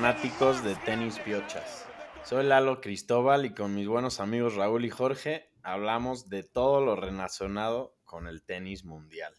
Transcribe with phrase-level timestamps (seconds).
[0.00, 1.86] fanáticos de tenis piochas.
[2.24, 6.96] Soy Lalo Cristóbal y con mis buenos amigos Raúl y Jorge hablamos de todo lo
[6.96, 9.34] relacionado con el tenis mundial.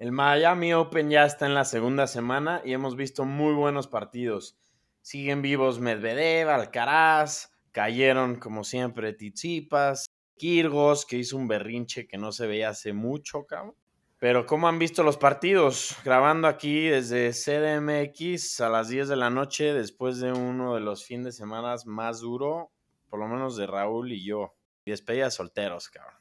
[0.00, 4.58] El Miami Open ya está en la segunda semana y hemos visto muy buenos partidos.
[5.00, 12.32] Siguen vivos Medvedev, Alcaraz, cayeron como siempre Tizipas, Kirgos, que hizo un berrinche que no
[12.32, 13.76] se veía hace mucho, cabrón.
[14.20, 15.96] Pero ¿cómo han visto los partidos?
[16.04, 21.04] Grabando aquí desde CDMX a las 10 de la noche después de uno de los
[21.04, 22.72] fines de semana más duro,
[23.08, 24.54] por lo menos de Raúl y yo.
[24.84, 26.14] Y despedida solteros, cabrón.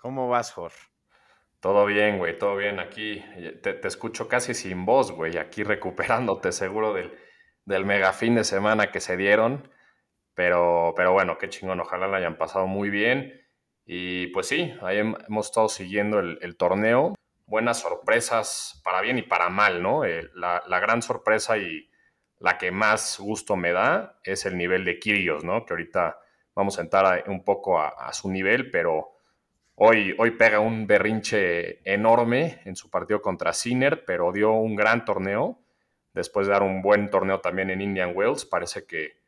[0.00, 0.78] ¿Cómo vas, Jorge?
[1.60, 2.80] Todo bien, güey, todo bien.
[2.80, 3.22] Aquí
[3.62, 5.36] te, te escucho casi sin voz, güey.
[5.38, 7.12] Aquí recuperándote seguro del,
[7.64, 9.70] del mega fin de semana que se dieron.
[10.34, 11.80] Pero, pero bueno, qué chingón.
[11.80, 13.40] Ojalá la hayan pasado muy bien.
[13.84, 17.14] Y pues sí, ahí hem- hemos estado siguiendo el torneo.
[17.46, 20.04] Buenas sorpresas para bien y para mal, ¿no?
[20.04, 21.88] Eh, la, gran sorpresa y
[22.40, 25.64] la que más gusto me da es el nivel de Kyrgios, ¿no?
[25.64, 26.18] Que ahorita
[26.54, 29.12] vamos a entrar a- un poco a, a su nivel, pero
[29.78, 35.04] Hoy, hoy pega un berrinche enorme en su partido contra Sinner, pero dio un gran
[35.04, 35.60] torneo.
[36.14, 39.20] Después de dar un buen torneo también en Indian Wells, parece que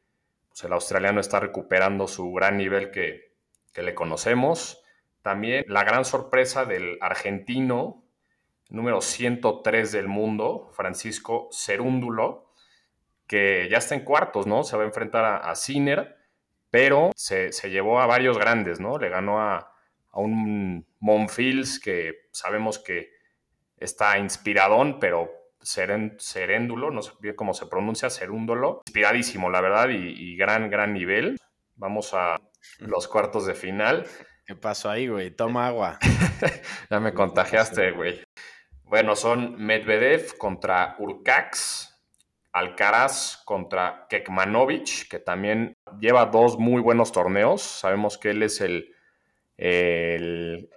[0.49, 3.35] pues, el australiano está recuperando su gran nivel que,
[3.73, 4.83] que le conocemos.
[5.23, 8.05] También la gran sorpresa del argentino,
[8.69, 12.53] número 103 del mundo, Francisco Cerúndulo,
[13.27, 14.65] que ya está en cuartos, ¿no?
[14.65, 16.17] Se va a enfrentar a, a Sinner,
[16.71, 18.99] pero se, se llevó a varios grandes, ¿no?
[18.99, 19.73] Le ganó a,
[20.11, 23.11] a un Monfils que sabemos que
[23.77, 29.89] está inspiradón, pero seren, seréndulo, no sé bien cómo se pronuncia, serúndolo, inspiradísimo, la verdad,
[29.91, 31.39] y, y gran, gran nivel.
[31.77, 32.41] Vamos a
[32.79, 34.07] los cuartos de final.
[34.47, 35.31] ¿Qué pasó ahí, güey?
[35.31, 35.99] Toma agua.
[36.91, 38.23] Ya me contagiaste, güey.
[38.89, 41.95] Bueno, son Medvedev contra Urcax,
[42.53, 47.61] Alcaraz contra Kekmanovic, que también lleva dos muy buenos torneos.
[47.61, 48.95] Sabemos que él es el,
[49.59, 50.71] el,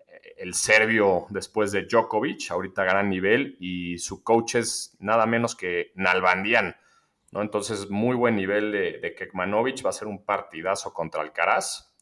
[0.51, 6.75] serbio después de Djokovic, ahorita gran nivel, y su coach es nada menos que Nalbandian.
[7.31, 7.41] ¿no?
[7.41, 11.95] Entonces, muy buen nivel de, de Kekmanovic, va a ser un partidazo contra Alcaraz.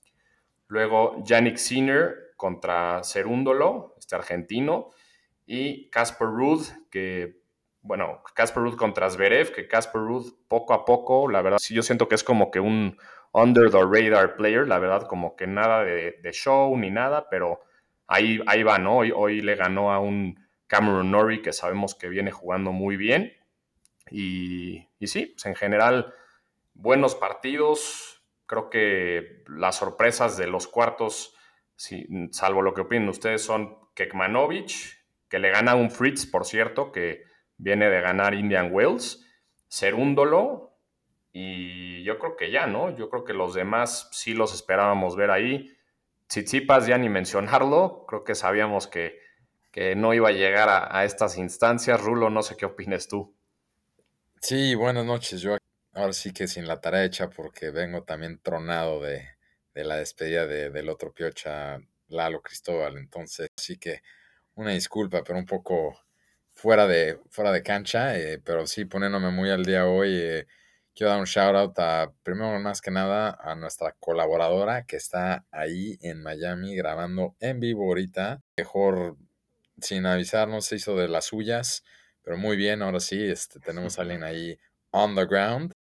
[0.69, 4.89] Luego, Yannick Sinner contra Cerúndolo, este argentino,
[5.51, 6.61] y Casper Ruud,
[6.91, 7.41] que,
[7.81, 11.81] bueno, Casper Ruud contra Zverev, que Casper Ruud poco a poco, la verdad, sí, yo
[11.81, 12.99] siento que es como que un
[13.31, 17.61] under the radar player, la verdad, como que nada de, show ni nada, pero
[18.05, 18.97] ahí, ahí va, ¿no?
[18.97, 23.33] Hoy, hoy le ganó a un Cameron Norrie que sabemos que viene jugando muy bien.
[24.11, 26.13] Y, y sí, pues en general,
[26.75, 28.23] buenos partidos.
[28.45, 31.35] Creo que las sorpresas de los cuartos,
[32.29, 34.98] salvo lo que opinen ustedes, son Kekmanovic,
[35.29, 37.23] que le gana a un Fritz, por cierto, que
[37.57, 39.25] viene de ganar Indian Wells,
[39.69, 40.77] Cerúndolo,
[41.31, 42.95] y yo creo que ya, ¿no?
[42.95, 45.71] Yo creo que los demás sí los esperábamos ver ahí.
[46.27, 49.19] Tsitsipas ya ni mencionarlo, creo que sabíamos que,
[49.71, 52.01] que no iba a llegar a, a estas instancias.
[52.01, 53.35] Rulo, no sé qué opines tú.
[54.41, 55.41] Sí, buenas noches.
[55.41, 55.57] Yo
[55.93, 59.27] ahora sí que sin la tarea hecha porque vengo también tronado de,
[59.73, 62.97] de la despedida de- del otro piocha, Lalo Cristóbal.
[62.97, 64.01] Entonces, sí que
[64.59, 65.97] una disculpa, pero un poco
[66.53, 70.09] fuera de, fuera de cancha, eh, pero sí poniéndome muy al día hoy.
[70.13, 70.47] eh,
[70.93, 75.45] quiero dar un shout out a, primero más que nada, a nuestra colaboradora que está
[75.51, 78.41] ahí en Miami grabando en vivo ahorita.
[78.57, 79.17] Mejor
[79.81, 81.83] sin avisarnos se hizo de las suyas,
[82.21, 84.59] pero muy bien, ahora sí, este, tenemos a alguien ahí
[84.91, 85.71] on the ground.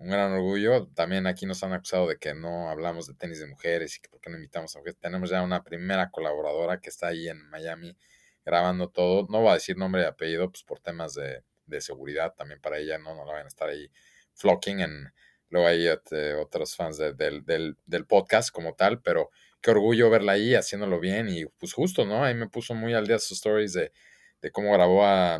[0.00, 0.88] Un gran orgullo.
[0.94, 4.08] También aquí nos han acusado de que no hablamos de tenis de mujeres y que
[4.08, 4.98] por qué no invitamos a mujeres.
[4.98, 7.96] Tenemos ya una primera colaboradora que está ahí en Miami
[8.44, 9.26] grabando todo.
[9.30, 12.78] No voy a decir nombre y apellido, pues por temas de, de seguridad también para
[12.78, 13.90] ella, no, no la van a estar ahí
[14.34, 15.12] flocking en
[15.50, 19.30] luego hay este, otros fans de- del, del, del podcast como tal, pero
[19.60, 22.24] qué orgullo verla ahí haciéndolo bien y pues justo, ¿no?
[22.24, 23.92] Ahí me puso muy al día sus stories de,
[24.40, 25.38] de cómo grabó a...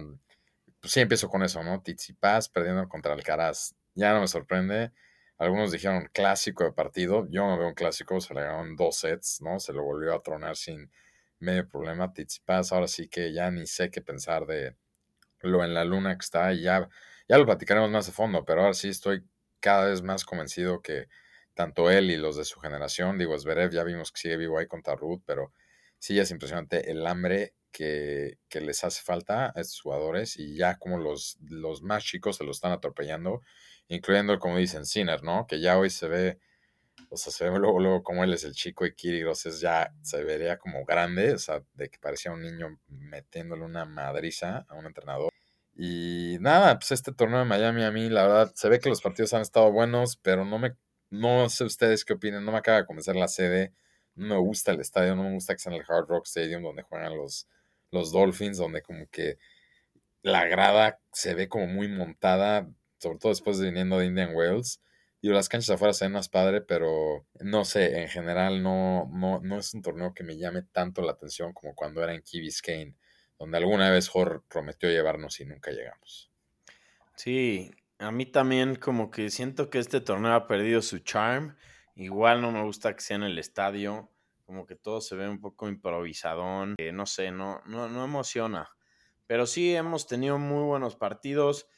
[0.80, 1.80] Pues sí, empiezo con eso, ¿no?
[1.80, 3.74] Tsitsipas perdiendo contra Alcaraz.
[3.94, 4.92] Ya no me sorprende.
[5.38, 7.26] Algunos dijeron clásico de partido.
[7.30, 9.58] Yo no veo un clásico, se le ganaron dos sets, ¿no?
[9.58, 10.90] Se lo volvió a tronar sin
[11.38, 12.12] medio problema.
[12.12, 14.76] Tsitsipas, ahora sí que ya ni sé qué pensar de
[15.40, 16.88] lo en la luna que está ya,
[17.28, 19.24] ya lo platicaremos más a fondo, pero ahora sí estoy
[19.60, 21.08] cada vez más convencido que
[21.54, 24.66] tanto él y los de su generación, digo, Zverev ya vimos que sigue vivo ahí
[24.66, 25.52] contra Ruth, pero
[25.98, 30.98] sí es impresionante el hambre que, les hace falta a estos jugadores y ya como
[30.98, 33.42] los, los más chicos se lo están atropellando,
[33.90, 35.46] incluyendo, como dicen, Sinner, ¿no?
[35.46, 36.38] Que ya hoy se ve,
[37.10, 39.92] o sea, se ve luego, luego como él es el chico y Kyrgios es ya,
[40.02, 44.74] se vería como grande, o sea, de que parecía un niño metiéndole una madriza a
[44.76, 45.30] un entrenador.
[45.74, 49.00] Y nada, pues este torneo de Miami a mí, la verdad, se ve que los
[49.00, 50.76] partidos han estado buenos, pero no me,
[51.10, 53.72] no sé ustedes qué opinan, no me acaba de convencer la sede,
[54.14, 56.62] no me gusta el estadio, no me gusta que sea en el Hard Rock Stadium
[56.62, 57.48] donde juegan los,
[57.90, 59.38] los Dolphins, donde como que
[60.22, 62.68] la grada se ve como muy montada,
[63.00, 64.80] sobre todo después de viniendo de Indian Wells.
[65.22, 69.40] Y las canchas afuera se ven más padre, pero no sé, en general no, no,
[69.40, 72.40] no es un torneo que me llame tanto la atención como cuando era en Key
[72.40, 72.94] Biscayne,
[73.38, 76.30] donde alguna vez Jorge prometió llevarnos y nunca llegamos.
[77.16, 81.56] Sí, a mí también como que siento que este torneo ha perdido su charm.
[81.96, 84.10] Igual no me gusta que sea en el estadio
[84.50, 88.68] como que todo se ve un poco improvisadón, que no sé, no, no, no emociona.
[89.28, 91.68] Pero sí hemos tenido muy buenos partidos.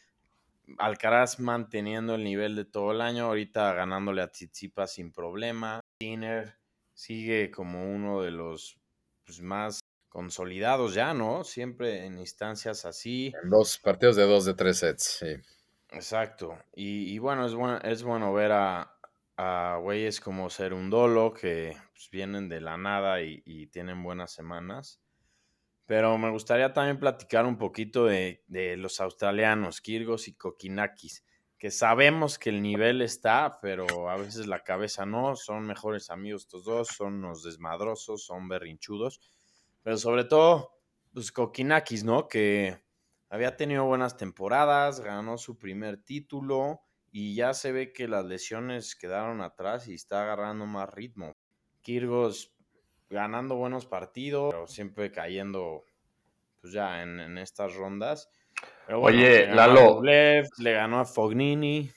[0.78, 5.80] Alcaraz manteniendo el nivel de todo el año, ahorita ganándole a Tsitsipas sin problema.
[6.00, 6.58] Sinner
[6.94, 8.78] sigue como uno de los
[9.24, 11.44] pues, más consolidados ya, ¿no?
[11.44, 13.32] Siempre en instancias así.
[13.42, 15.36] En dos partidos de dos de tres sets, sí.
[15.90, 16.58] Exacto.
[16.74, 18.92] Y, y bueno, es bueno, es bueno ver a,
[19.36, 24.32] a güeyes como ser un dolo que pues, vienen de la nada y, tienen buenas
[24.32, 25.00] semanas.
[25.86, 28.42] Pero me gustaría también platicar un poquito de,
[28.78, 31.24] los australianos, Kirgos y Kokinakis,
[31.58, 35.36] que sabemos que el nivel está, pero a veces la cabeza no.
[35.36, 39.20] Son mejores amigos estos dos, son unos desmadrosos, son berrinchudos.
[39.82, 40.70] Pero sobre todo,
[41.12, 42.28] pues Kokinakis, ¿no?
[42.28, 42.82] Que
[43.28, 46.80] había tenido buenas temporadas, ganó su primer título
[47.10, 51.32] y ya se ve que las lesiones quedaron atrás y está agarrando más ritmo.
[51.82, 52.54] Kirgos
[53.12, 55.84] ganando buenos partidos, pero siempre cayendo
[56.60, 58.30] pues ya en, estas rondas.
[58.88, 60.02] Oye, Lalo.
[60.02, 61.90] le ganó a Fognini.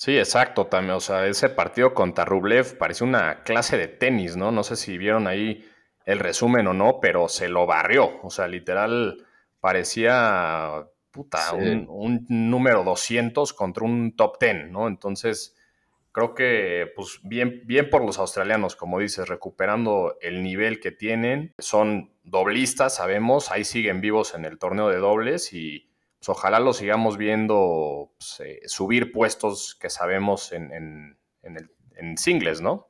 [0.00, 0.94] Sí, exacto, también.
[0.94, 4.50] O sea, ese partido contra Rublev pareció una clase de tenis, ¿no?
[4.50, 5.68] No sé si vieron ahí
[6.06, 8.18] el resumen o no, pero se lo barrió.
[8.22, 9.26] O sea, literal
[9.60, 14.88] parecía puta, un, número 200 contra un top 10, ¿no?
[14.88, 15.54] Entonces,
[16.12, 21.54] creo que, pues, bien, bien por los australianos, como dices, recuperando el nivel que tienen.
[21.58, 26.72] Son doblistas, sabemos, ahí siguen vivos en el torneo de dobles y pues, ojalá lo
[26.72, 31.16] sigamos viendo pues, eh, subir puestos que sabemos en, en,
[31.56, 32.88] el, en singles, ¿no?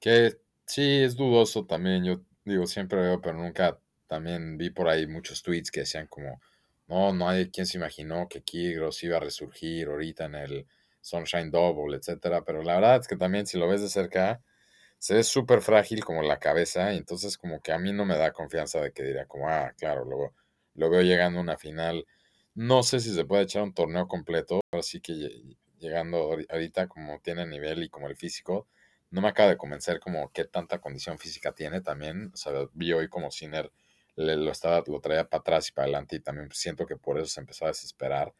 [0.00, 0.36] Que
[0.66, 2.04] sí, es dudoso también.
[2.04, 6.40] Yo digo, siempre veo, pero nunca también vi por ahí muchos tweets que decían como
[6.86, 10.66] no, no hay quien se imaginó que Kyrgios iba a resurgir ahorita en el
[11.04, 12.44] Sunshine Double, etcétera.
[12.44, 14.42] Pero la verdad es que también si lo ves de cerca,
[14.98, 16.94] se ve súper frágil como la cabeza.
[16.94, 19.72] Y entonces como que a mí no me da confianza de que diría como, ah,
[19.78, 20.34] claro, luego
[20.74, 22.06] lo veo llegando a una final.
[22.54, 27.46] No sé si se puede echar un torneo completo, así que llegando ahorita como tiene
[27.46, 28.68] nivel y como el físico,
[29.10, 32.30] no me acaba de convencer como qué tanta condición física tiene también.
[32.32, 33.70] O sea, vi hoy como Sinner
[34.16, 37.26] lo, estaba, lo traía para atrás y para adelante y también siento que por eso
[37.26, 38.32] se empezó a desesperar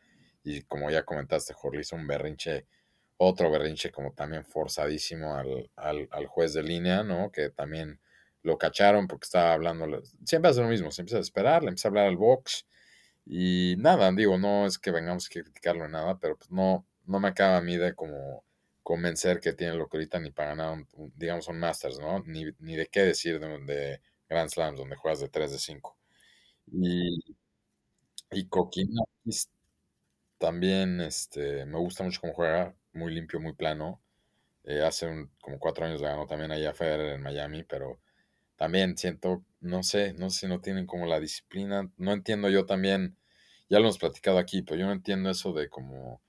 [0.45, 2.67] y como ya comentaste, Jorge un berrinche,
[3.17, 7.33] otro berrinche como también forzadísimo al, al, juez de línea, ¿no?
[7.33, 8.01] Que también
[8.43, 11.89] lo cacharon porque estaba hablando, siempre hace lo mismo, se empieza a desesperar, le empieza
[11.89, 12.67] a hablar al box
[13.27, 17.21] y nada, digo, no es que vengamos a criticarlo en nada, pero pues no, no
[17.21, 18.45] me acaba a mí de como
[18.83, 20.87] convencer que tiene lo que ahorita ni para ganar,
[21.17, 22.21] digamos, un Masters, ¿no?
[22.27, 25.97] Ni, ni de qué decir de Grand Slams donde juegas de 3 de 5.
[26.73, 27.37] Y,
[28.33, 29.49] y Kokinakis
[30.39, 34.01] también este, me gusta mucho cómo juega, muy limpio, muy plano.
[34.65, 38.01] Eh, hace como cuatro años ganó también allá Federer en Miami, pero
[38.57, 41.91] también siento, no sé, no sé si no tienen como la disciplina.
[41.97, 43.17] No entiendo yo también,
[43.69, 46.23] ya lo hemos platicado aquí, pero yo no entiendo eso de como,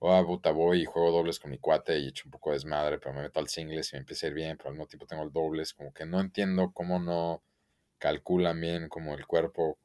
[0.00, 2.98] oh, puta, voy y juego dobles con mi cuate y echo un poco de desmadre,
[2.98, 5.06] pero me meto al singles y me empieza a ir bien, pero al mismo tiempo
[5.06, 7.42] tengo el dobles, como que no entiendo cómo no
[7.98, 9.78] calculan bien como el cuerpo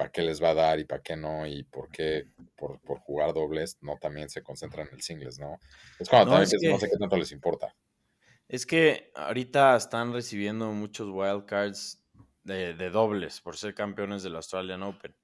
[0.00, 2.24] para qué les va a dar y para qué no, y por qué
[2.56, 5.60] por, jugar dobles no también se concentran en el singles, ¿no?
[5.98, 7.76] Es cuando también no sé qué tanto les importa.
[8.48, 12.02] Es que ahorita están recibiendo muchos wildcards
[12.44, 15.14] de, de dobles por ser campeones del Australian Open,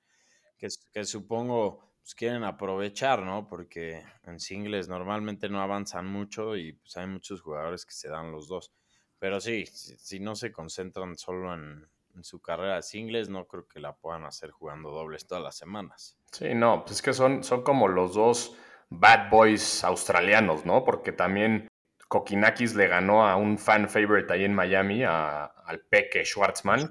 [0.59, 3.49] que, que supongo pues, quieren aprovechar, ¿no?
[3.49, 8.30] Porque en singles normalmente no avanzan mucho y pues hay muchos jugadores que se dan
[8.30, 8.75] los dos.
[9.18, 11.88] Pero sí, si, no se concentran solo en,
[12.25, 16.18] su carrera de singles, no creo que la puedan hacer jugando dobles todas las semanas.
[16.32, 18.56] Sí, no, pues es que son, son como los dos
[18.90, 20.85] bad boys australianos, ¿no?
[20.85, 21.68] Porque también
[22.08, 26.88] Kokinakis le ganó a un fan favorite ahí en Miami, al Peque Schwartzman,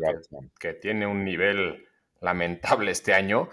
[0.59, 1.87] Que, tiene un nivel
[2.19, 3.49] lamentable este año,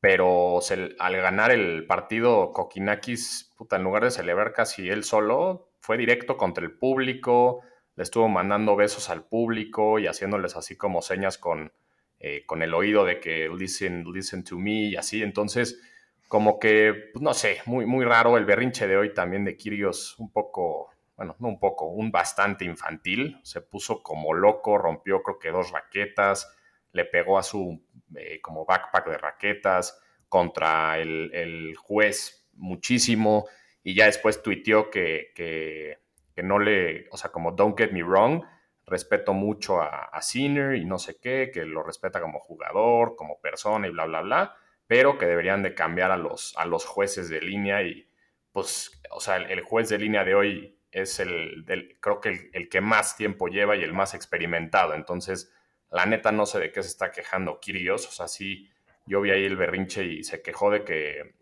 [0.00, 0.60] pero
[0.98, 6.36] al ganar el partido, Kokinakis, puta, en lugar de celebrar casi él solo, fue directo
[6.36, 7.62] contra el público,
[7.96, 11.72] le estuvo mandando besos al público y haciéndoles así como señas con,
[12.20, 15.22] eh, con el oído de que listen, listen to me y así.
[15.22, 15.80] Entonces,
[16.28, 20.18] como que, pues, no sé, muy, muy raro el berrinche de hoy también de Kirios,
[20.18, 23.38] un poco, bueno, no un poco, un bastante infantil.
[23.42, 26.52] Se puso como loco, rompió creo que dos raquetas,
[26.92, 27.82] le pegó a su
[28.14, 33.46] eh, como backpack de raquetas contra el, juez muchísimo
[33.82, 35.98] y ya después tuiteó que, que,
[36.42, 38.42] no le, o sea, como don't get me wrong,
[38.86, 43.40] respeto mucho a, a Sinner y no sé qué, que lo respeta como jugador, como
[43.40, 47.28] persona y bla, bla, bla pero que deberían de cambiar a los, a los jueces
[47.28, 48.08] de línea y
[48.52, 51.64] pues, o sea, el, juez de línea de hoy es el,
[52.00, 55.52] creo que el, que más tiempo lleva y el más experimentado, entonces
[55.90, 58.70] la neta no sé de qué se está quejando Kirios, o sea, sí,
[59.04, 61.34] yo vi ahí el berrinche y se quejó de que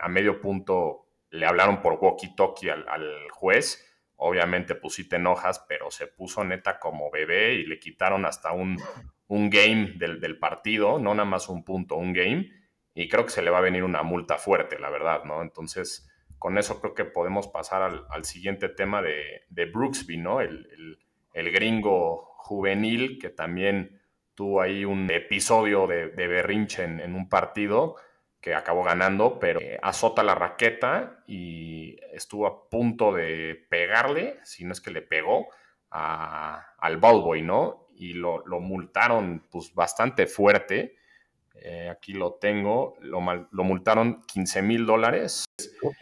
[0.00, 3.89] a medio punto le hablaron por walkie-talkie al, juez,
[4.20, 8.80] obviamente pues enojas, pero se puso neta como bebé y le quitaron hasta un,
[9.28, 12.50] un game del, del partido, no nada más un punto, un game,
[12.94, 15.42] y creo que se le va a venir una multa fuerte, la verdad, ¿no?
[15.42, 20.40] Entonces, con eso creo que podemos pasar al, siguiente tema de, Brooksby, ¿no?
[20.40, 20.98] El,
[21.32, 24.00] gringo juvenil que también
[24.34, 27.96] tuvo ahí un episodio de, berrinche en, un partido
[28.40, 34.72] que acabó ganando, pero azota la raqueta y estuvo a punto de pegarle, si no
[34.72, 35.48] es que le pegó,
[35.90, 37.88] al ballboy, ¿no?
[37.94, 40.96] Y lo, lo multaron pues bastante fuerte
[41.62, 42.96] eh, aquí lo tengo.
[43.00, 43.20] Lo,
[43.50, 45.44] lo multaron 15 mil dólares.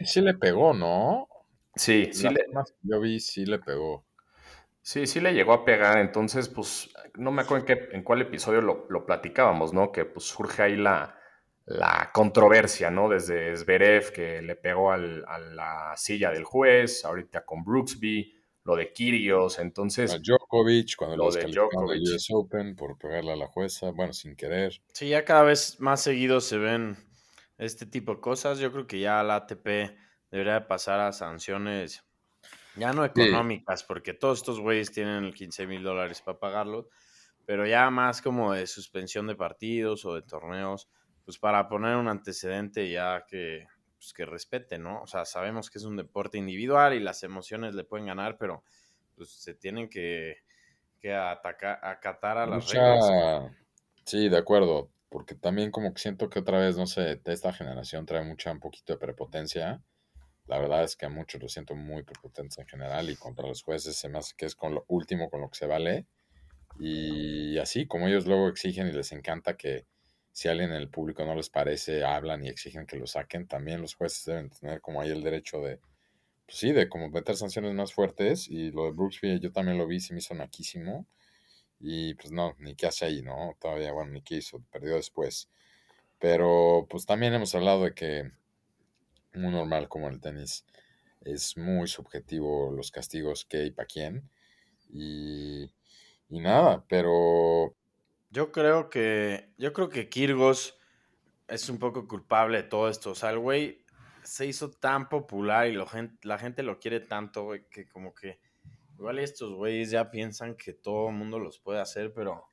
[0.05, 1.27] Sí le pegó, ¿no?
[1.75, 2.45] Sí, sí le...
[2.81, 4.05] Yo vi, sí le pegó.
[4.81, 5.97] Sí, sí le llegó a pegar.
[5.99, 9.91] Entonces, pues, no me acuerdo en, qué, en cuál episodio lo, platicábamos, ¿no?
[9.91, 11.18] Que pues surge ahí la,
[11.69, 13.07] la controversia, ¿no?
[13.09, 18.75] Desde Zverev, que le pegó al, a la silla del juez, ahorita con Brooksby lo
[18.75, 20.13] de Kirios, entonces...
[20.13, 22.01] A Djokovic, cuando lo de Djokovic.
[22.01, 24.81] US Open por pegarle a la jueza, bueno, sin querer.
[24.93, 26.97] Sí, ya cada vez más seguido se ven
[27.57, 28.59] este tipo de cosas.
[28.59, 29.95] Yo creo que ya la ATP
[30.31, 32.03] debería pasar a sanciones
[32.75, 36.89] ya no económicas, porque todos estos güeyes tienen 15 mil dólares para pagarlo,
[37.45, 40.87] pero ya más como de suspensión de partidos o de torneos,
[41.29, 43.67] pues para poner un antecedente ya que
[43.99, 45.03] pues, que respete, ¿no?
[45.03, 48.63] O sea, sabemos que es un deporte individual y las emociones le pueden ganar, pero
[49.15, 50.37] pues se tienen que,
[50.99, 53.51] que atacar, acatar a las reglas.
[54.05, 58.07] Sí, de acuerdo, porque también como que siento que otra vez, no sé, esta generación
[58.07, 59.83] trae mucha, un poquito de prepotencia.
[60.47, 63.61] La verdad es que a muchos lo siento muy prepotentes en general y contra los
[63.61, 66.07] jueces se me hace que es con lo último con lo que se vale.
[66.79, 69.85] Y así, como ellos luego exigen y les encanta que,
[70.31, 73.81] si alguien en el público no les parece, hablan y exigen que lo saquen, también
[73.81, 75.79] los jueces deben tener como ahí el derecho de,
[76.45, 78.47] pues sí, de como meter sanciones más fuertes.
[78.49, 81.07] Y lo de Brooksby yo también lo vi, se me hizo naquísimo.
[81.79, 83.57] Y pues no, ni qué hace ahí, ¿no?
[83.59, 85.49] Todavía, bueno, ni qué hizo, perdió después.
[86.19, 88.31] Pero pues también hemos hablado de que
[89.33, 90.65] muy normal como el tenis
[91.21, 94.29] es muy subjetivo los castigos que y para quién.
[94.91, 95.71] Y,
[96.29, 97.75] y nada, pero
[98.29, 99.53] yo creo que.
[99.57, 100.79] Yo creo que Kirgos
[101.47, 103.11] es un poco culpable de todo esto.
[103.11, 103.83] O sea, el güey
[104.23, 105.77] se hizo tan popular y
[106.23, 108.39] la gente lo quiere tanto, güey, que como que.
[108.97, 112.49] Igual estos güeyes ya piensan que todo el mundo los puede hacer, pero.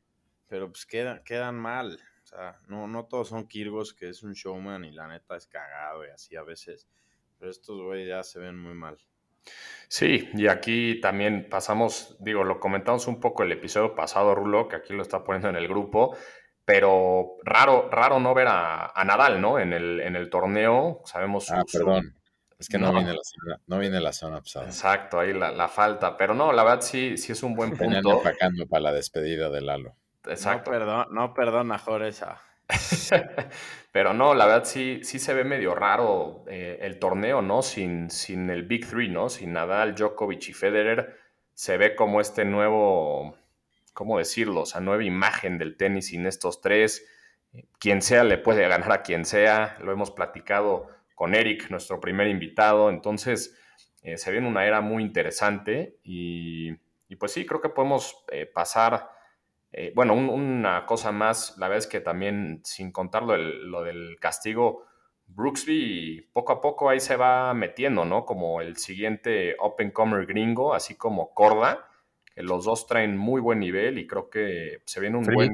[0.48, 1.98] Pero pues quedan, quedan mal.
[2.22, 5.46] O sea, no, no todos son Kirgos, que es un showman y la neta es
[5.46, 6.88] cagado y así a veces.
[7.38, 8.98] Pero estos güeyes ya se ven muy mal.
[9.88, 14.76] Sí, y aquí también pasamos, digo, lo comentamos un poco el episodio pasado, Rulo, que
[14.76, 16.16] aquí lo está poniendo en el grupo,
[16.64, 19.60] pero raro, raro no ver a, Nadal, ¿no?
[19.60, 22.16] En el, en el torneo, sabemos Ah, perdón.
[22.58, 24.66] Es que no, viene la zona, no viene la zona pasada.
[24.66, 26.16] Exacto, ahí la, falta.
[26.16, 28.22] Pero no, la verdad sí, sí es un buen punto.
[28.68, 29.94] para la despedida de Lalo.
[30.24, 30.70] Exacto.
[30.70, 32.40] No, perdón, no perdona, Joresa.
[33.92, 37.62] Pero no, la verdad sí, sí se ve medio raro eh, el torneo, ¿no?
[37.62, 39.28] Sin, sin el Big Three, ¿no?
[39.28, 41.16] Sin Nadal, Djokovic y Federer.
[41.54, 43.36] Se ve como este nuevo,
[43.94, 44.62] ¿cómo decirlo?
[44.62, 47.06] O sea, nueva imagen del tenis sin estos tres.
[47.78, 49.78] Quien sea le puede ganar a quien sea.
[49.80, 52.90] Lo hemos platicado con Eric, nuestro primer invitado.
[52.90, 53.56] Entonces,
[54.02, 56.74] eh, se ve en una era muy interesante y,
[57.18, 59.15] pues sí, creo que podemos eh, pasar
[59.78, 64.86] eh, bueno, una cosa más, la verdad es que también, sin contar lo del, castigo,
[65.26, 68.24] Brooksby poco a poco ahí se va metiendo, ¿no?
[68.24, 71.90] Como el siguiente Open Comer gringo, así como Corda,
[72.34, 75.52] que los dos traen muy buen nivel y creo que se viene un buen...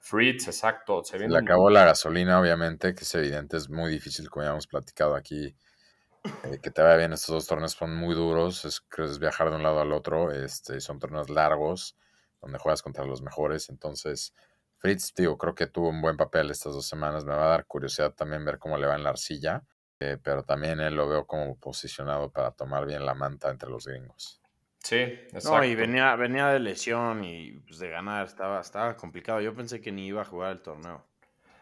[0.00, 1.02] Fritz, exacto.
[1.02, 4.66] Se, le acabó la gasolina, obviamente, que es evidente, es muy difícil, como ya hemos
[4.66, 5.56] platicado aquí,
[6.24, 7.14] eh, que te vaya bien.
[7.14, 10.80] Estos dos torneos son muy duros, es, es viajar de un lado al otro, este,
[10.80, 11.96] son torneos largos,
[12.42, 14.34] donde juegas contra los mejores, entonces
[14.82, 17.24] Fritz, digo, creo que tuvo un buen papel estas dos semanas.
[17.24, 19.62] Me va a dar curiosidad también ver cómo le va en la arcilla,
[20.00, 23.86] eh, pero también él lo veo como posicionado para tomar bien la manta entre los
[23.86, 24.40] gringos.
[24.78, 25.58] Sí, exacto.
[25.58, 29.40] No, y venía, venía de lesión y pues, de ganar, estaba, estaba complicado.
[29.40, 31.06] Yo pensé que ni iba a jugar el torneo.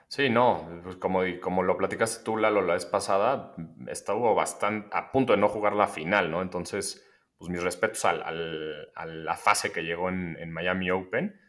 [0.08, 3.54] Sí, no, pues como, como lo platicaste tú, Lalo, la vez pasada,
[3.86, 6.40] estuvo bastante a punto de no jugar la final, ¿no?
[6.40, 7.06] Entonces,
[7.40, 11.40] pues mis respetos al, a la fase que llegó en, en Miami Open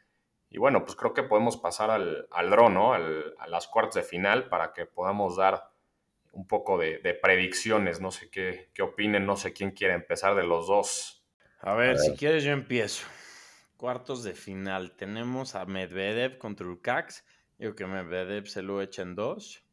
[0.53, 2.93] y bueno, pues creo que podemos pasar al, al draw, ¿no?
[2.93, 5.71] a las cuartas de final para que podamos dar
[6.33, 8.01] un poco de, predicciones.
[8.01, 11.25] No sé qué, qué, opinen, no sé quién quiere empezar de los dos.
[11.61, 13.07] A ver, si quieres yo empiezo.
[13.77, 14.91] Cuartos de final.
[14.97, 17.23] Tenemos a Medvedev contra Urcax.
[17.57, 19.63] Digo que Medvedev se lo echa en dos.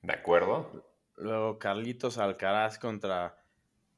[0.00, 0.94] De acuerdo.
[1.16, 3.44] Luego Carlitos Alcaraz contra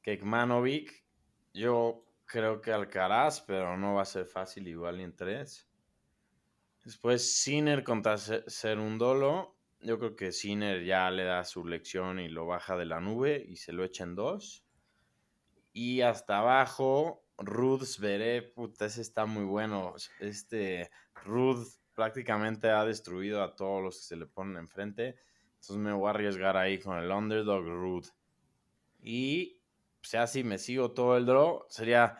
[0.03, 1.05] Kekmanovic.
[1.53, 5.69] Yo creo que Alcaraz, pero no va a ser fácil igual en tres.
[6.85, 9.57] Después Sinner contra Serundolo.
[9.81, 13.45] Yo creo que Sinner ya le da su lección y lo baja de la nube
[13.47, 14.65] y se lo echa en dos.
[15.73, 19.95] Y hasta abajo, Ruth Zverev, puta, ese está muy bueno.
[20.19, 20.91] Este
[21.25, 25.17] Ruth prácticamente ha destruido a todos los que se le ponen enfrente.
[25.55, 28.09] Entonces me voy a arriesgar ahí con el underdog Ruth.
[29.01, 29.58] Y,
[30.11, 32.19] sea, si me sigo todo el draw, sería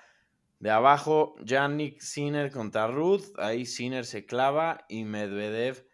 [0.59, 3.33] de abajo, Yannick Sinner contra Ruth.
[3.39, 5.87] Ahí Sinner se clava y Medvedev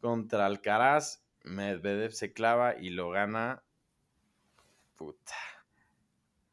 [0.00, 1.22] contra Alcaraz.
[1.42, 3.62] Medvedev se clava y lo gana.
[4.96, 5.34] Puta.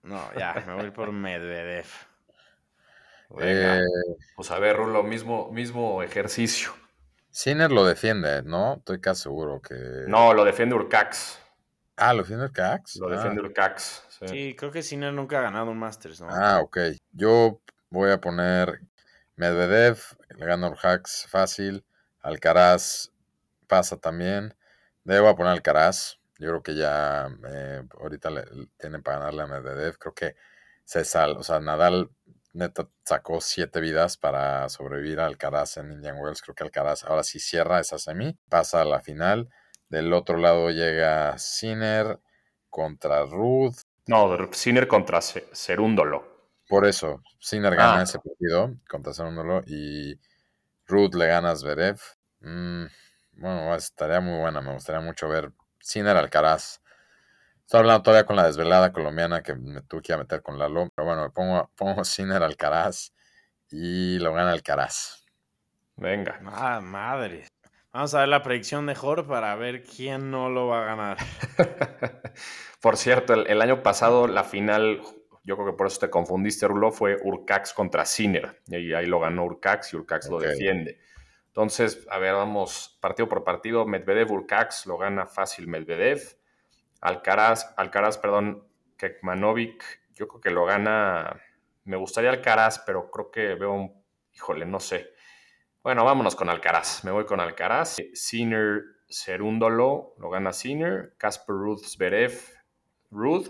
[0.04, 1.86] No, ya, me voy por Medvedev.
[3.40, 3.82] Eh,
[4.36, 6.72] pues a ver, Rulo, mismo, mismo ejercicio.
[7.30, 8.78] Sinner lo defiende, ¿no?
[8.80, 9.76] Estoy casi seguro que.
[10.08, 11.40] No, lo defiende Urcax.
[11.96, 12.98] Ah, ¿lo defiende Urcax?
[12.98, 13.46] Lo defiende ah.
[13.46, 14.09] Urcax.
[14.28, 14.56] Sí.
[14.56, 16.28] creo que Sinner nunca ha ganado un Masters, ¿no?
[16.30, 16.78] Ah, ok.
[17.12, 18.82] Yo voy a poner
[19.36, 20.00] Medvedev,
[20.36, 21.86] le gana Urjax fácil.
[22.22, 23.12] Alcaraz
[23.68, 24.56] pasa también.
[25.04, 26.20] Debo poner Alcaraz.
[26.38, 28.44] Yo creo que ya eh, ahorita le,
[28.78, 29.98] tienen para ganarle a Medvedev.
[29.98, 30.36] Creo que
[30.84, 32.10] se sal, o sea, Nadal
[32.54, 36.42] neta sacó siete vidas para sobrevivir a Alcaraz en Indian Wells.
[36.42, 39.50] Creo que Alcaraz ahora sí cierra esa semi, pasa a la final.
[39.90, 42.20] Del otro lado llega Sinner
[42.70, 43.78] contra Ruth.
[44.10, 46.50] No, Sinner contra Cerúndolo.
[46.68, 48.02] Por eso, Sinner gana ah.
[48.02, 50.20] ese partido contra Cerúndolo y
[50.88, 52.00] Ruth le gana a Zverev.
[52.40, 52.86] Mm,
[53.34, 56.82] bueno, estaría muy buena, me gustaría mucho ver Sinner Alcaraz.
[57.60, 61.06] Estoy hablando todavía con la desvelada colombiana que me tuve que meter con Lalo, pero
[61.06, 63.14] bueno, me pongo, pongo Sinner Alcaraz
[63.70, 65.24] y lo gana Alcaraz.
[65.98, 66.40] Venga.
[66.48, 67.46] Ah, madre.
[67.94, 71.18] Vamos a ver la predicción de Jorge para ver quién no lo va a ganar.
[72.80, 75.02] Por cierto, el, año pasado la final,
[75.44, 78.62] yo creo que por eso te confundiste, Rulo, fue Urcax contra Sinner.
[78.68, 81.00] Y ahí lo ganó Urcax y Urcax lo defiende.
[81.48, 83.86] Entonces, a ver, vamos partido por partido.
[83.86, 86.38] Medvedev, Urcax lo gana fácil Medvedev.
[87.02, 88.66] Alcaraz, Alcaraz, perdón,
[88.96, 91.42] Kekmanovic, yo creo que lo gana.
[91.84, 94.04] Me gustaría Alcaraz, pero creo que veo un.
[94.34, 95.10] Híjole, no sé.
[95.84, 97.04] Bueno, vámonos con Alcaraz.
[97.04, 97.98] Me voy con Alcaraz.
[98.14, 101.16] Sinner Serúndolo lo gana Sinner.
[101.18, 102.59] Casper Ruth Zverev
[103.12, 103.48] Ruth.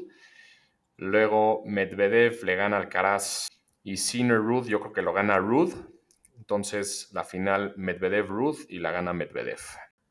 [0.97, 3.47] Luego Medvedev le gana Alcaraz
[3.83, 5.73] y Sinner Ruth, yo creo que lo gana Ruth.
[6.37, 9.59] Entonces la final Medvedev Ruth y la gana Medvedev.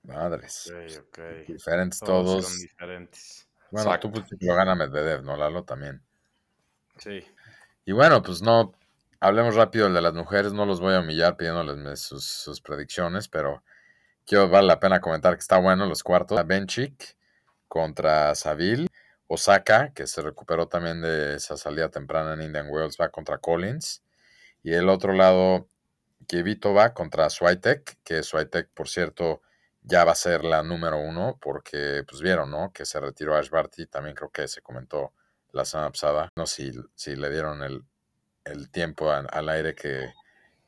[0.04, 0.72] Madres.
[1.08, 2.46] Okay, Diferentes todos.
[2.46, 3.48] Son diferentes.
[3.70, 5.37] Bueno, tú pues, lo gana Medvedev, ¿no?
[5.37, 6.02] Lalo también.
[6.96, 7.22] Sí.
[7.84, 8.72] Y bueno, pues no,
[9.20, 13.28] hablemos rápido el de las mujeres, no los voy a humillar pidiéndoles sus, sus predicciones,
[13.28, 13.62] pero
[14.26, 16.44] quiero vale la pena comentar que está bueno los cuartos.
[16.46, 17.16] Benchik
[17.66, 18.88] contra Saville.
[19.29, 24.03] Osaka, que se recuperó también de esa salida temprana en Indian Wells, va contra Collins.
[24.62, 25.69] Y el otro lado,
[26.27, 29.43] Kivito va contra Swiatek, que Swiatek, por cierto,
[29.83, 32.73] ya va a ser la número uno, porque pues vieron, ¿no?
[32.73, 35.12] Que se retiró Ash Barty, también creo que se comentó
[35.53, 36.31] la semana pasada.
[36.35, 37.85] No sé si, si le dieron el,
[38.45, 40.12] el tiempo al aire que,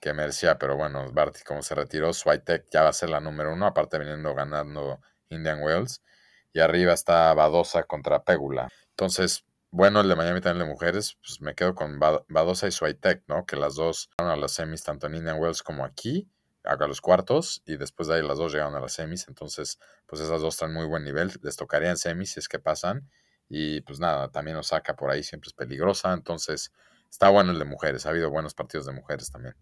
[0.01, 3.53] que merecía, pero bueno, Barty como se retiró, Swiatek ya va a ser la número
[3.53, 6.03] uno, aparte viniendo ganando Indian Wells
[6.53, 8.69] y arriba está Badosa contra Pégula.
[8.91, 13.23] Entonces, bueno, el de Miami también de mujeres, pues me quedo con Badosa y Swiatek,
[13.29, 13.47] ¿no?
[13.47, 16.29] Que las dos van a las semis tanto en Indian Wells como aquí.
[16.65, 19.29] a los cuartos y después de ahí las dos llegaron a las semis.
[19.29, 21.33] Entonces, pues esas dos están muy buen nivel.
[21.43, 23.09] Les tocaría en semis si es que pasan.
[23.49, 26.13] Y pues nada, también Osaka por ahí siempre es peligrosa.
[26.13, 26.73] Entonces,
[27.09, 28.07] está bueno el de mujeres.
[28.07, 29.55] Ha habido buenos partidos de mujeres también.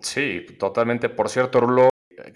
[0.00, 1.08] Sí, totalmente.
[1.08, 1.90] Por cierto, Rulo,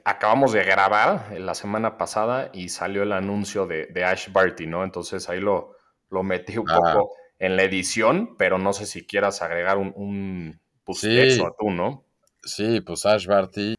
[0.05, 4.85] acabamos de grabar la semana pasada y salió el anuncio de, Ash Barty, ¿no?
[4.85, 5.77] Entonces ahí lo,
[6.11, 10.61] lo metí un poco en la edición, pero no sé si quieras agregar un, un
[10.85, 11.39] pues, sí.
[11.59, 12.05] tú, ¿no?
[12.43, 13.75] Sí, pues Ash Barty,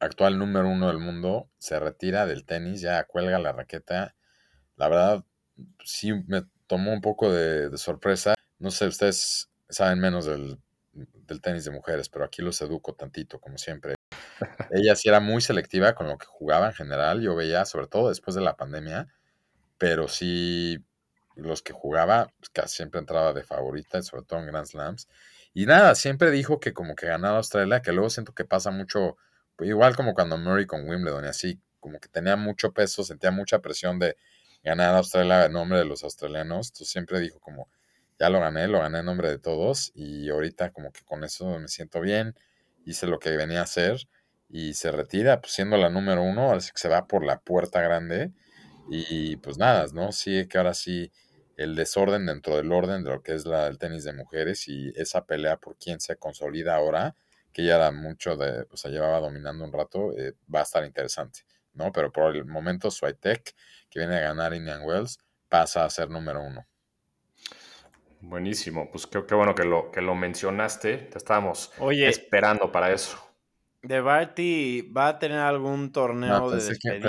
[0.00, 4.14] actual número uno del mundo, se retira del tenis, ya cuelga la raqueta.
[4.76, 5.24] La verdad,
[5.84, 8.34] sí me tomó un poco de, sorpresa.
[8.58, 10.58] No sé, ustedes saben menos del,
[10.92, 13.94] del, tenis de mujeres, pero aquí los educo tantito, como siempre.
[14.70, 17.20] Ella sí era muy selectiva con lo que jugaba en general.
[17.22, 19.08] Yo veía, sobre todo después de la pandemia,
[19.78, 20.84] pero sí
[21.36, 25.08] los que jugaba, pues, casi siempre entraba de favorita, sobre todo en Grand Slams.
[25.54, 29.16] Y nada, siempre dijo que como que ganaba Australia, que luego siento que pasa mucho,
[29.56, 33.60] pues igual como cuando Murray con Wimbledon así, como que tenía mucho peso, sentía mucha
[33.60, 34.16] presión de
[34.64, 36.68] ganar Australia en nombre de los australianos.
[36.68, 37.68] Entonces siempre dijo como,
[38.18, 41.58] ya lo gané, lo gané en nombre de todos y ahorita como que con eso
[41.58, 42.34] me siento bien,
[42.84, 44.08] hice lo que venía a hacer
[44.48, 47.80] y se retira, pues siendo la número uno, así que se va por la puerta
[47.80, 48.32] grande
[48.90, 50.12] y pues nada, ¿no?
[50.12, 51.12] Sí, que ahora sí
[51.56, 54.92] el desorden dentro del orden de lo que es la, el tenis de mujeres y
[54.94, 57.16] esa pelea por quién se consolida ahora,
[57.52, 60.84] que ya era mucho de, o sea, llevaba dominando un rato, eh, va a estar
[60.84, 61.40] interesante,
[61.74, 61.92] ¿no?
[61.92, 63.54] Pero por el momento Swiatek,
[63.90, 66.64] que viene a ganar Indian Wells, pasa a ser número uno.
[68.20, 73.27] Buenísimo, pues qué, qué bueno que lo, que lo mencionaste, te estábamos esperando para eso.
[73.88, 77.00] ¿De Barty va a tener algún torneo de despedida?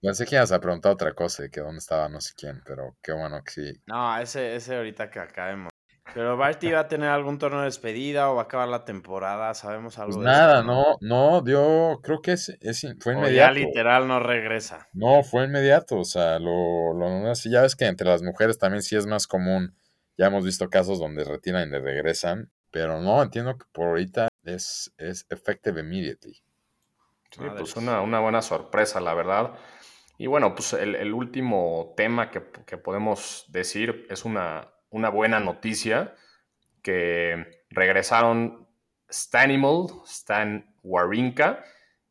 [0.00, 3.10] pensé, que ibas a preguntar otra cosa, que dónde estaba no sé quién, pero qué
[3.10, 3.72] bueno que sí.
[3.86, 5.72] No, ese, ese ahorita que acabemos.
[6.14, 9.52] Pero Barty va a tener algún torneo de despedida o va a acabar la temporada,
[9.54, 10.66] ¿sabemos algo pues de nada, eso?
[10.68, 12.56] Nada, no, no, dio, creo que es,
[13.00, 13.50] fue inmediato.
[13.52, 14.86] O ya literal no regresa.
[14.92, 18.84] No, fue inmediato, o sea, lo, lo así, ya ves que entre las mujeres también
[18.84, 19.74] sí es más común,
[20.16, 24.92] ya hemos visto casos donde retiran y regresan, pero no, entiendo que por ahorita es,
[24.98, 26.42] es effective immediately.
[27.30, 29.52] Sí, pues una, buena sorpresa, la verdad.
[30.18, 36.14] Y bueno, pues el, último tema que, podemos decir es una, una buena noticia,
[36.82, 38.68] que regresaron
[39.08, 41.64] Stanimal, Stan Warinka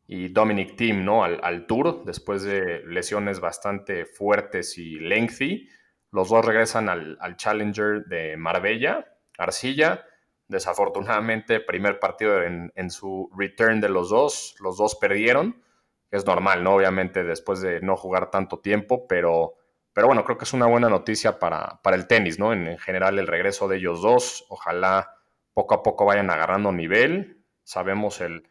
[0.08, 1.23] y Dominic Thiem, ¿no?
[1.23, 5.69] Al, al, tour, después de lesiones bastante fuertes y lengthy.
[6.12, 9.06] Los dos regresan al, al Challenger de Marbella,
[9.38, 10.06] Arcilla,
[10.50, 15.62] Desafortunadamente, primer partido en, su return de los dos, los dos perdieron.
[16.10, 16.74] Es normal, ¿no?
[16.74, 19.54] Obviamente después de no jugar tanto tiempo, pero,
[19.94, 22.52] pero bueno, creo que es una buena noticia para, para el tenis, ¿no?
[22.52, 25.18] En, general, el regreso de ellos dos, ojalá
[25.54, 27.46] poco a poco vayan agarrando nivel.
[27.64, 28.44] Sabemos el,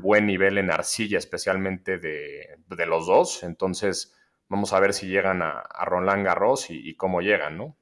[0.00, 3.42] buen nivel en arcilla, especialmente de, los dos.
[3.42, 4.16] Entonces,
[4.48, 7.76] vamos a ver si llegan a, a Roland Garros y cómo llegan, ¿no?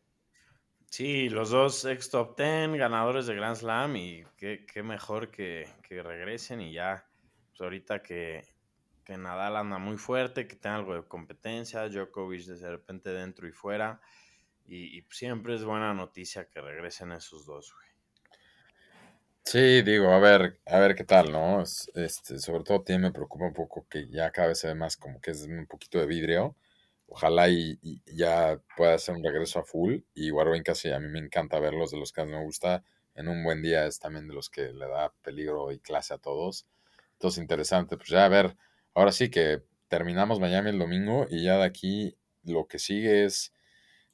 [0.92, 6.60] Sí, los dos ex top 10 ganadores de Grand Slam y qué, mejor que, regresen
[6.60, 7.06] y ya,
[7.48, 8.44] pues ahorita que,
[9.02, 13.52] que, Nadal anda muy fuerte, que tenga algo de competencia, Djokovic de repente dentro y
[13.52, 14.02] fuera
[14.66, 17.88] y, siempre es buena noticia que regresen esos dos, güey.
[19.44, 21.62] Sí, digo, a ver, a ver qué tal, ¿no?
[21.62, 24.98] Este, sobre todo a me preocupa un poco que ya cada vez se ve más
[24.98, 26.54] como que es un poquito de vidrio
[27.12, 30.00] ojalá y, ya pueda hacer un regreso a full.
[30.14, 32.82] Y Warwin casi a mí me encanta verlos, de los que me gusta.
[33.14, 36.18] En un buen día es también de los que le da peligro y clase a
[36.18, 36.66] todos.
[37.12, 37.96] Entonces, interesante.
[37.96, 38.56] Pues ya a ver,
[38.94, 43.52] ahora sí que terminamos Miami el domingo y ya de aquí lo que sigue es,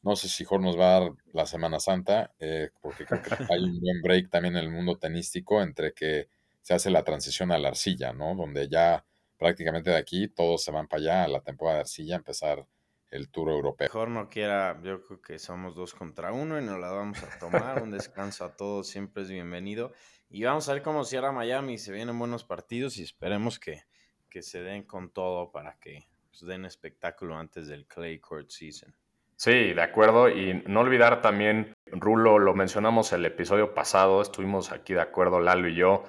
[0.03, 3.35] no sé si Jorge nos va a dar la Semana Santa, eh, porque creo que
[3.49, 6.29] hay un buen break también en el mundo tenístico entre que
[6.63, 8.35] se hace la transición a la arcilla, ¿no?
[8.35, 9.05] Donde ya
[9.39, 12.67] prácticamente de aquí todos se van para allá a la temporada de arcilla, empezar
[13.11, 13.87] el Tour Europeo.
[13.87, 17.39] Mejor no quiera, yo creo que somos dos contra uno y nos la vamos a
[17.39, 17.83] tomar.
[17.83, 19.93] Un descanso a todos siempre es bienvenido.
[20.31, 21.79] Y vamos a ver cómo cierra Miami.
[21.79, 23.85] Se vienen buenos partidos y esperemos que,
[24.29, 28.95] que se den con todo para que pues, den espectáculo antes del Clay Court Season.
[29.37, 30.29] Sí, de acuerdo.
[30.29, 35.69] Y no olvidar también, Rulo, lo mencionamos el episodio pasado, estuvimos aquí de acuerdo, Lalo
[35.69, 36.03] y yo,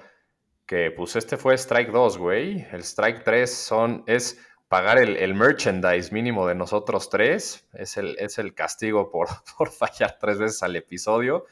[0.66, 2.66] que pues este fue Strike 2, güey.
[2.72, 7.66] El Strike 3 son, es pagar el, merchandise mínimo de nosotros tres.
[7.72, 9.26] Es el, es el castigo por,
[9.58, 11.44] por, fallar tres veces al episodio.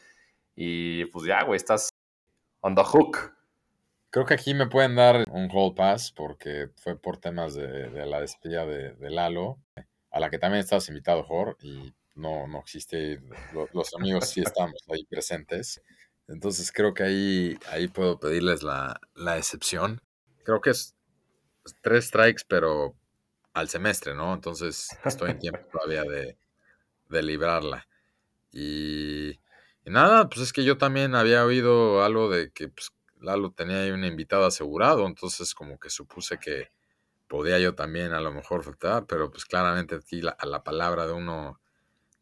[0.55, 1.91] Y pues ya, güey, estás
[2.61, 3.35] on the hook.
[4.11, 8.21] Creo que aquí me pueden dar un hold pass porque fue por temas de, la
[8.21, 9.59] despedida de, Lalo,
[10.13, 13.21] a la que también estás invitado, Jor, y no, no existe,
[13.75, 15.83] los amigos sí estamos ahí presentes.
[16.29, 20.01] Entonces creo que ahí, ahí puedo pedirles la, la excepción.
[20.45, 20.95] creo que es
[21.83, 22.95] tres strikes, pero
[23.59, 24.35] al semestre, ¿no?
[24.35, 26.39] Entonces estoy en tiempo todavía de,
[27.09, 27.87] de librarla.
[28.53, 33.53] Y, y, nada, pues es que yo también había oído algo de que pues, Lalo
[33.53, 36.71] tenía ahí un invitado asegurado, entonces como que supuse que
[37.29, 41.07] podía yo también a lo mejor faltar, pero pues claramente aquí la, a la palabra
[41.07, 41.61] de uno,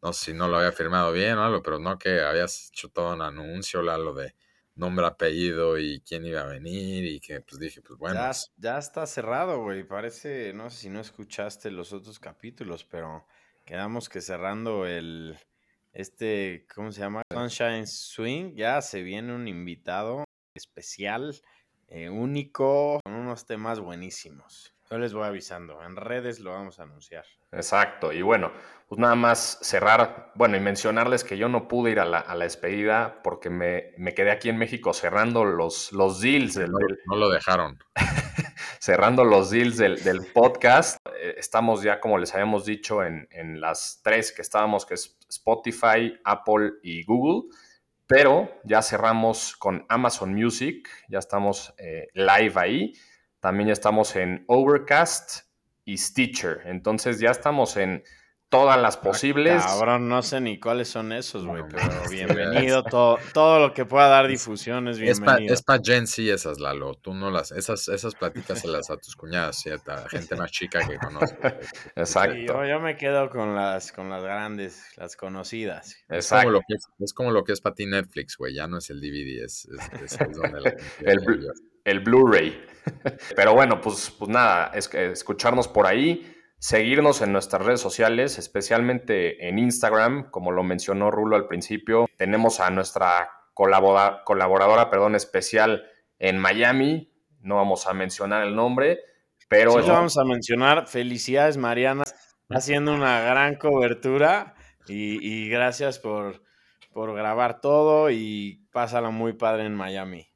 [0.01, 2.89] no sé si no lo había firmado bien o algo, pero no que habías hecho
[2.89, 4.35] todo un anuncio, Lalo, de
[4.77, 8.15] nombre, apellido y quién iba a venir y que pues dije, pues bueno.
[8.15, 9.83] Ya, pues, ya está cerrado, güey.
[9.83, 13.25] Parece, no sé si no escuchaste los otros capítulos, pero
[13.65, 15.37] quedamos que cerrando el,
[15.93, 17.23] este, ¿cómo se llama?
[17.33, 21.35] Sunshine Swing, ya se viene un invitado especial,
[21.87, 24.76] eh, único, con unos temas buenísimos.
[24.89, 27.25] Yo les voy avisando, en redes lo vamos a anunciar.
[27.51, 28.51] Exacto, y bueno,
[28.87, 32.35] pues nada más cerrar, bueno, y mencionarles que yo no pude ir a la, a
[32.35, 36.55] la despedida porque me, me, quedé aquí en México cerrando los, los deals.
[36.55, 37.77] Del, no, no, lo dejaron.
[38.79, 40.97] cerrando los deals del, del, podcast.
[41.35, 46.17] Estamos ya, como les habíamos dicho, en, en las tres que estábamos, que es Spotify,
[46.23, 47.49] Apple y Google
[48.07, 52.93] pero ya cerramos con Amazon Music, ya estamos eh, live ahí.
[53.39, 55.47] También ya estamos en Overcast
[55.85, 56.61] y Stitcher.
[56.65, 58.03] Entonces ya estamos en
[58.49, 59.61] todas las posibles.
[59.63, 62.83] Ah, cabrón, no sé ni cuáles son esos, güey, no, pero bienvenido.
[62.83, 65.53] todo, todo lo que pueda dar difusión es bienvenido.
[65.53, 66.95] Es para pa Gen Z esas, Lalo.
[66.95, 70.07] Tú no las, esas, esas platícaselas a tus cuñadas, ¿cierta?
[70.09, 71.37] Gente más chica que conozco.
[71.95, 72.35] Exacto.
[72.35, 75.95] Sí, yo, yo, me quedo con las, con las grandes, las conocidas.
[76.09, 76.17] Exacto.
[76.17, 78.53] Es como lo que es, es, como lo que es para ti Netflix, güey.
[78.53, 79.67] Ya no es el DVD, es,
[80.01, 80.69] es, es donde la
[81.01, 81.51] el,
[81.87, 82.61] el Blu-ray.
[83.35, 89.47] Pero bueno, pues, pues nada, es, escucharnos por ahí seguirnos en nuestras redes sociales, especialmente
[89.47, 92.07] en Instagram, como lo mencionó Rulo al principio.
[92.17, 95.85] Tenemos a nuestra colabora, colaboradora perdón, especial
[96.19, 98.99] en Miami, no vamos a mencionar el nombre,
[99.47, 99.71] pero...
[99.71, 100.87] Sí, lo vamos a mencionar.
[100.87, 102.03] Felicidades, Mariana,
[102.49, 104.55] haciendo una gran cobertura
[104.87, 106.41] y, y gracias por,
[106.91, 110.27] por grabar todo y pásala muy padre en Miami.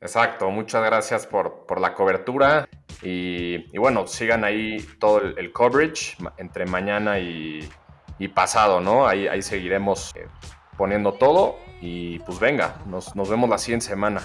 [0.00, 2.68] Exacto, muchas gracias por, por la cobertura
[3.02, 7.68] y, y, bueno, sigan ahí todo el, el coverage entre mañana y,
[8.18, 9.06] y, pasado, ¿no?
[9.06, 10.28] Ahí, ahí seguiremos eh,
[10.76, 14.20] poniendo todo y pues venga, nos, nos vemos la siguiente semana.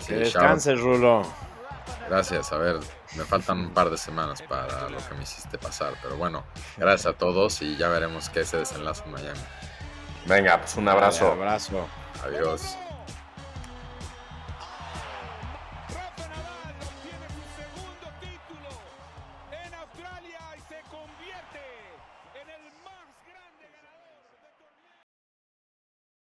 [0.00, 1.22] Sí, que descanses, Rulo.
[2.08, 2.76] Gracias, a ver,
[3.16, 6.44] me faltan un par de semanas para lo que me hiciste pasar, pero bueno,
[6.76, 9.40] gracias a todos y ya veremos qué se desenlaza en Miami.
[10.26, 11.32] Venga, pues un abrazo.
[11.32, 11.86] Un abrazo.
[12.24, 12.76] Adiós.